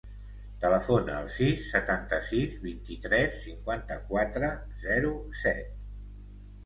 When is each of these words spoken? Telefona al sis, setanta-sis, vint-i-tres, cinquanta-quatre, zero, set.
Telefona 0.61 1.17
al 1.23 1.27
sis, 1.33 1.67
setanta-sis, 1.73 2.55
vint-i-tres, 2.65 3.37
cinquanta-quatre, 3.45 4.51
zero, 4.87 5.13
set. 5.43 5.81